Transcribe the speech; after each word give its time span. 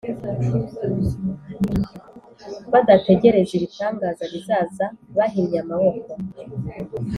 Badategereza 2.71 3.51
ibitangaza 3.57 4.23
bizaza 4.33 4.85
bahinnye 5.17 5.57
amaboko 5.63 6.11